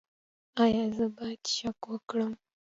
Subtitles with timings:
[0.63, 2.31] ایا زه باید شک وکړم؟